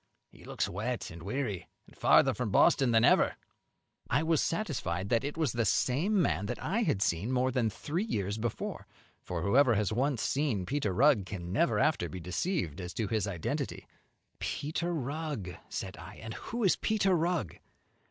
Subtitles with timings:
[0.31, 3.35] he looks wet and weary, and farther from Boston than ever."
[4.09, 8.05] I was satisfied it was the same man that I had seen more than three
[8.05, 8.87] years before;
[9.21, 13.27] for whoever has once seen Peter Rugg can never after be deceived as to his
[13.27, 13.85] identity.
[14.39, 17.57] "Peter Rugg!" said I, "and who is Peter Rugg?"